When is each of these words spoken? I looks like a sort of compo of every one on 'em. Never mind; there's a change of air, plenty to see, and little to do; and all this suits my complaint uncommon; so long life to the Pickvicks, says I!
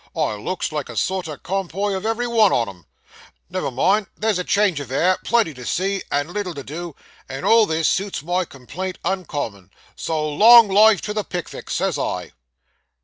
I 0.15 0.33
looks 0.33 0.71
like 0.71 0.89
a 0.89 0.97
sort 0.97 1.27
of 1.27 1.43
compo 1.43 1.95
of 1.95 2.07
every 2.07 2.25
one 2.25 2.51
on 2.51 2.67
'em. 2.67 2.87
Never 3.51 3.69
mind; 3.69 4.07
there's 4.17 4.39
a 4.39 4.43
change 4.43 4.79
of 4.79 4.89
air, 4.91 5.19
plenty 5.23 5.53
to 5.53 5.63
see, 5.63 6.01
and 6.09 6.33
little 6.33 6.55
to 6.55 6.63
do; 6.63 6.95
and 7.29 7.45
all 7.45 7.67
this 7.67 7.87
suits 7.87 8.23
my 8.23 8.43
complaint 8.45 8.97
uncommon; 9.05 9.69
so 9.95 10.27
long 10.27 10.69
life 10.69 11.01
to 11.03 11.13
the 11.13 11.23
Pickvicks, 11.23 11.75
says 11.75 11.99
I! 11.99 12.31